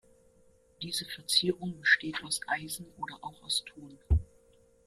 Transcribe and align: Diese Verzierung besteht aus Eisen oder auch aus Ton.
Diese 0.81 1.05
Verzierung 1.05 1.79
besteht 1.79 2.23
aus 2.23 2.39
Eisen 2.47 2.87
oder 2.97 3.19
auch 3.21 3.39
aus 3.43 3.63
Ton. 3.65 3.99